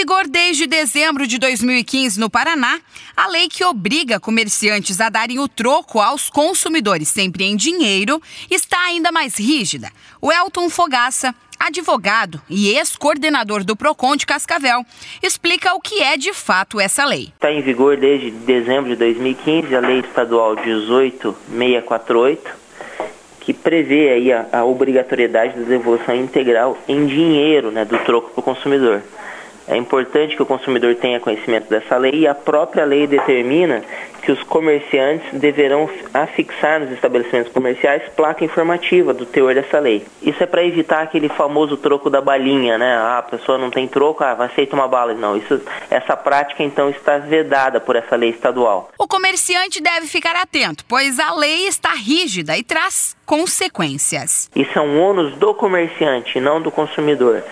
[0.00, 2.80] vigor desde dezembro de 2015 no Paraná,
[3.14, 8.18] a lei que obriga comerciantes a darem o troco aos consumidores sempre em dinheiro
[8.50, 9.90] está ainda mais rígida.
[10.18, 14.86] O Elton Fogaça, advogado e ex-coordenador do PROCON de Cascavel,
[15.22, 17.30] explica o que é de fato essa lei.
[17.34, 22.50] Está em vigor desde dezembro de 2015 a Lei Estadual 18648,
[23.40, 28.40] que prevê aí a, a obrigatoriedade da devolução integral em dinheiro né, do troco para
[28.40, 29.02] o consumidor.
[29.70, 33.84] É importante que o consumidor tenha conhecimento dessa lei e a própria lei determina
[34.20, 40.04] que os comerciantes deverão afixar nos estabelecimentos comerciais placa informativa do teor dessa lei.
[40.20, 42.96] Isso é para evitar aquele famoso troco da balinha, né?
[42.96, 45.14] Ah, a pessoa não tem troco, ah, aceita uma bala.
[45.14, 48.90] Não, isso, essa prática então está vedada por essa lei estadual.
[48.98, 54.50] O comerciante deve ficar atento, pois a lei está rígida e traz consequências.
[54.54, 57.44] Isso é um ônus do comerciante, não do consumidor.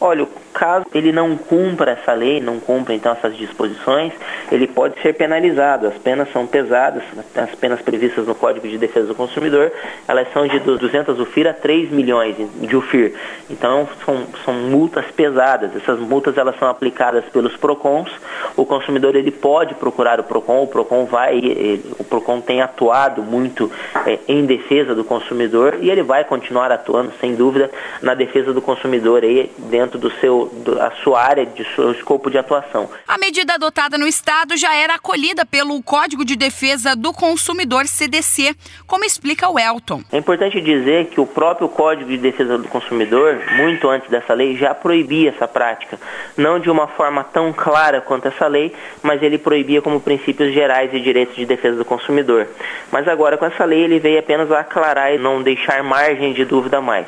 [0.00, 0.26] Olha,
[0.60, 4.12] caso ele não cumpra essa lei, não cumpra então essas disposições,
[4.52, 5.86] ele pode ser penalizado.
[5.86, 7.02] As penas são pesadas,
[7.34, 9.72] as penas previstas no Código de Defesa do Consumidor,
[10.06, 13.14] elas são de 200 UFIR a 3 milhões de UFIR.
[13.48, 15.74] Então são, são multas pesadas.
[15.74, 18.10] Essas multas elas são aplicadas pelos PROCONs.
[18.54, 23.22] O consumidor ele pode procurar o PROCON, o PROCON vai, ele, o PROCON tem atuado
[23.22, 23.72] muito
[24.06, 27.70] é, em defesa do consumidor e ele vai continuar atuando, sem dúvida,
[28.02, 32.30] na defesa do consumidor aí dentro do seu, do, a sua área, de seu escopo
[32.30, 32.88] de atuação.
[33.06, 38.54] A medida adotada no Estado já era acolhida pelo Código de Defesa do Consumidor, CDC,
[38.86, 40.02] como explica o Elton.
[40.12, 44.56] É importante dizer que o próprio Código de Defesa do Consumidor, muito antes dessa lei,
[44.56, 45.98] já proibia essa prática.
[46.36, 50.90] Não de uma forma tão clara quanto essa lei, mas ele proibia como princípios gerais
[50.90, 52.46] de direitos de defesa do consumidor.
[52.90, 56.80] Mas agora, com essa lei, ele veio apenas aclarar e não deixar margem de dúvida
[56.80, 57.06] mais.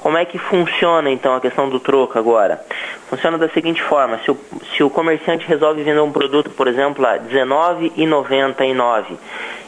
[0.00, 2.60] Como é que funciona então a questão do troco agora?
[3.08, 4.38] Funciona da seguinte forma: se o,
[4.74, 9.18] se o comerciante resolve vender um produto, por exemplo, a R$19,99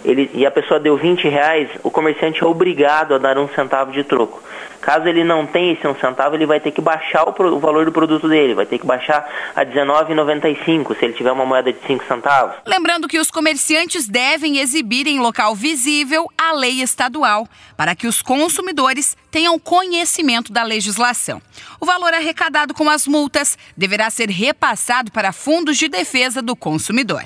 [0.04, 3.92] ele, e a pessoa deu 20 reais, o comerciante é obrigado a dar um centavo
[3.92, 4.42] de troco.
[4.82, 7.84] Caso ele não tenha esse um centavo, ele vai ter que baixar o, o valor
[7.84, 11.78] do produto dele, vai ter que baixar a R$19,95 se ele tiver uma moeda de
[11.86, 12.56] 5 centavos.
[12.66, 17.46] Lembrando que os comerciantes devem exibir em local visível a lei estadual,
[17.76, 21.40] para que os consumidores tenham conhecimento da legislação.
[21.80, 27.22] O valor arrecadado com as multas deverá ser repassado para fundos de defesa do consumidor.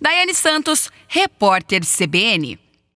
[0.00, 1.84] Daiane Santos, repórter
[2.16, 2.65] CBN.